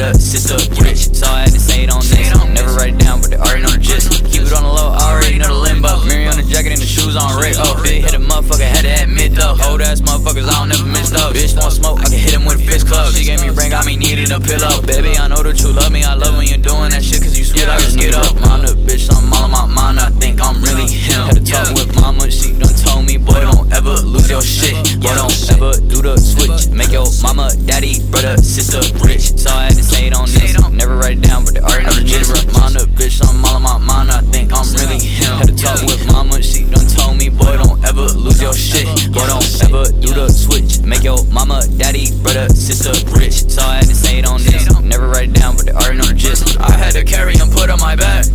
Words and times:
put 0.00 0.16
up, 0.16 0.16
sister, 0.16 0.56
rich. 0.80 1.12
So 1.12 1.26
I 1.28 1.44
had 1.44 1.52
to 1.52 1.60
say 1.60 1.84
it 1.84 1.90
on 1.90 2.00
this. 2.00 2.32
Never 2.56 2.72
write 2.72 2.94
it 2.94 3.00
down, 3.00 3.20
but 3.20 3.30
they 3.30 3.36
already 3.36 3.62
know 3.62 3.72
the 3.76 3.78
gist. 3.78 4.08
Keep 4.32 4.48
it 4.48 4.52
on 4.52 4.64
the 4.64 4.72
low, 4.72 4.96
I 4.96 5.12
already 5.12 5.38
know 5.38 5.52
the 5.52 5.60
limbo. 5.60 6.04
Mary 6.08 6.26
on 6.26 6.36
the 6.36 6.46
jacket 6.48 6.72
and 6.72 6.80
the 6.80 6.88
shoes 6.88 7.16
on 7.16 7.36
Rick. 7.36 7.56
Oh, 7.60 7.76
big 7.82 8.04
hit 8.04 8.14
a 8.14 8.18
motherfucker, 8.18 8.64
had 8.64 8.88
to 8.88 8.92
admit 9.04 9.36
though. 9.36 9.56
Old 9.68 9.80
ass 9.80 10.00
motherfuckers, 10.00 10.48
I 10.48 10.56
don't 10.56 10.72
ever 10.72 10.88
miss 10.88 11.10
though. 11.10 11.32
Bitch 11.32 11.56
want 11.56 11.72
smoke, 11.72 12.00
I 12.00 12.08
can 12.08 12.18
hit 12.18 12.32
him 12.32 12.44
with 12.44 12.60
a 12.60 12.64
fist 12.64 12.88
club. 12.88 13.12
She 13.12 13.24
gave 13.24 13.40
me 13.40 13.50
ring, 13.50 13.70
got 13.70 13.84
me 13.84 13.96
needing 13.96 14.32
a 14.32 14.40
pillow. 14.40 14.80
Baby, 14.82 15.16
I 15.20 15.28
know 15.28 15.42
that 15.44 15.60
you 15.60 15.72
love 15.72 15.92
me. 15.92 16.02
I 16.02 16.14
love 16.14 16.36
when 16.36 16.48
you're 16.48 16.64
doing 16.64 16.90
that 16.96 17.04
shit, 17.04 17.20
cause 17.20 17.36
you 17.36 17.44
sweet, 17.44 17.68
I 17.68 17.76
just 17.78 17.98
get 17.98 18.14
up. 18.14 18.32
I'm 18.48 18.64
the 18.64 18.74
mama, 27.22 27.50
daddy, 27.66 28.00
brother, 28.10 28.36
sister 28.38 28.80
rich. 29.04 29.36
So 29.38 29.50
I 29.50 29.64
had 29.64 29.76
to 29.76 29.82
say 29.82 30.06
it 30.08 30.14
on 30.14 30.26
this. 30.26 30.56
Never 30.72 30.96
write 30.96 31.18
it 31.18 31.22
down, 31.22 31.44
but 31.44 31.54
they 31.54 31.60
already 31.60 31.84
know 31.84 31.92
the 31.92 32.04
gist. 32.04 32.32
Mind 32.56 32.76
up, 32.76 32.88
bitch, 32.96 33.20
I'm 33.20 33.44
all 33.44 33.56
on 33.56 33.62
my 33.62 33.78
mind. 33.78 34.10
I 34.10 34.20
think 34.32 34.52
I'm 34.52 34.64
really 34.74 34.98
him. 34.98 35.36
Had 35.38 35.48
to 35.48 35.56
talk 35.56 35.82
with 35.82 36.00
mama, 36.12 36.42
she 36.42 36.64
done 36.64 36.86
told 36.86 37.18
me, 37.18 37.28
boy, 37.28 37.56
don't 37.56 37.82
ever 37.84 38.06
lose 38.16 38.40
your 38.40 38.54
shit. 38.54 38.86
Boy, 39.12 39.26
don't 39.26 39.44
ever 39.64 39.84
do 40.00 40.14
the 40.14 40.28
switch. 40.28 40.80
Make 40.80 41.04
your 41.04 41.24
mama, 41.28 41.62
daddy, 41.76 42.10
brother, 42.22 42.48
sister 42.48 42.92
rich. 43.12 43.48
So 43.50 43.62
I 43.62 43.84
had 43.84 43.88
to 43.88 43.94
say 43.94 44.18
it 44.18 44.26
on 44.26 44.40
this. 44.42 44.68
Never 44.80 45.08
write 45.08 45.30
it 45.30 45.34
down, 45.34 45.56
but 45.56 45.66
they 45.66 45.72
already 45.72 45.98
know 45.98 46.08
the 46.08 46.14
gist. 46.14 46.58
I 46.58 46.72
had 46.72 46.92
to 46.92 47.04
carry 47.04 47.36
him, 47.36 47.50
put 47.50 47.70
on 47.70 47.80
my 47.80 47.96
back. 47.96 48.26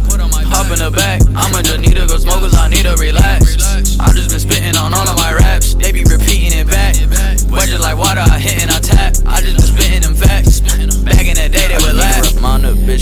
Hop 0.56 0.72
in 0.72 0.80
the 0.80 0.92
back. 0.92 1.22
I'ma 1.36 1.62
just 1.64 1.80
need 1.80 1.96
to 1.96 2.06
go 2.08 2.18
smoke, 2.18 2.40
cause 2.40 2.56
I 2.56 2.70
need 2.70 2.84
to 2.84 2.96
relax. 2.96 3.58
I 4.00 4.14
just 4.14 4.30
been 4.30 4.40
spitting 4.40 4.78
on 4.78 4.94
all 4.94 5.08
of 5.08 5.18
my 5.18 5.34
raps. 5.34 5.74
They 5.74 5.92
be 5.92 6.04
repeating 6.04 6.54
it 6.54 6.68
back. 6.68 6.96
Just 7.66 7.82
like 7.82 7.98
water, 7.98 8.22
I 8.22 8.38
hit 8.38 8.62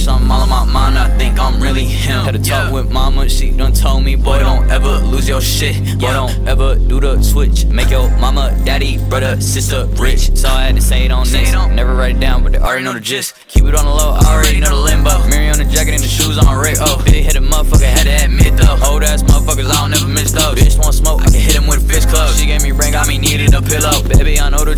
I'm 0.08 0.30
all 0.32 0.42
on 0.42 0.50
my 0.50 0.66
mind, 0.66 0.98
I 0.98 1.18
think 1.18 1.40
I'm 1.40 1.62
really 1.62 1.86
him. 1.86 2.26
Had 2.26 2.36
a 2.36 2.40
talk 2.40 2.68
yeah. 2.68 2.72
with 2.72 2.92
mama, 2.92 3.30
she 3.30 3.52
done 3.52 3.74
told 3.74 4.04
me, 4.04 4.16
boy, 4.16 4.40
don't 4.40 4.70
ever 4.70 5.00
lose 5.00 5.28
your 5.28 5.42
shit. 5.42 5.76
Boy, 6.00 6.08
yeah. 6.08 6.14
don't 6.14 6.48
ever 6.48 6.76
do 6.76 7.00
the 7.00 7.22
switch. 7.22 7.66
Make 7.66 7.90
your 7.90 8.10
mama, 8.18 8.60
daddy, 8.66 8.98
brother, 9.10 9.40
sister 9.40 9.86
rich. 9.96 10.36
So 10.36 10.50
I 10.50 10.64
had 10.64 10.76
to 10.76 10.82
say 10.82 11.06
it 11.06 11.12
on 11.12 11.26
say 11.26 11.46
this. 11.46 11.54
It 11.54 11.74
Never 11.74 11.96
write 11.96 12.18
it 12.18 12.20
down, 12.20 12.44
but 12.44 12.52
they 12.52 12.60
already 12.60 12.84
know 12.84 12.94
the 12.94 13.00
gist. 13.00 13.36
Keep 13.48 13.66
it 13.66 13.76
on 13.76 13.86
the 13.86 13.92
low, 13.92 14.18
I 14.20 14.34
already 14.34 14.60
know 14.60 14.70
the 14.70 14.82
limbo. 14.82 15.28
Mary 15.30 15.50
on 15.50 15.58
the 15.58 15.66
jacket 15.66 15.96
and 15.96 16.04
the 16.04 16.08
shoes 16.08 16.38
on 16.38 16.58
red. 16.58 16.78
Oh, 16.80 17.02
bitch 17.06 17.24
hit 17.24 17.36
a 17.36 17.42
motherfucker, 17.42 17.84
had 17.84 18.06
to 18.06 18.26
admit 18.26 18.58
though. 18.58 18.78
Old 18.86 19.04
ass 19.04 19.24
motherfuckers, 19.24 19.70
I 19.70 19.76
don't 19.82 19.92
never 19.92 20.08
miss 20.08 20.32
though. 20.32 20.54
Bitch 20.54 20.78
want 20.78 20.96
smoke, 20.96 21.22
I 21.22 21.26
can 21.26 21.40
hit 21.40 21.56
him 21.56 21.68
with 21.68 21.84
a 21.84 21.88
fist 21.88 22.10
club. 22.10 22.34
She 22.36 22.46
gave 22.46 22.62
me 22.62 22.72
ring, 22.72 22.92
got 22.92 23.08
me 23.08 23.18
needed 23.18 23.54
a 23.54 23.62
pillow. 23.62 24.04
Baby, 24.08 24.40
I 24.40 24.50
know 24.50 24.66
the 24.66 24.76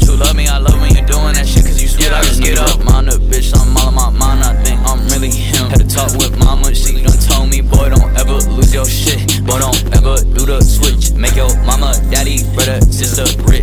up. 13.19 13.54